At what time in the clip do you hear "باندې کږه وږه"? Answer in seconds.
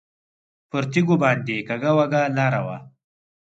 1.23-2.21